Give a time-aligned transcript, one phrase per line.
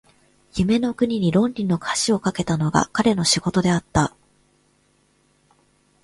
[0.55, 4.15] 夢の国に論理の橋を架けたのが彼の仕事であった。